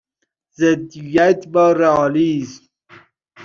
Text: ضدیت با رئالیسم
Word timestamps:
ضدیت 0.59 1.39
با 1.53 1.71
رئالیسم 1.73 2.65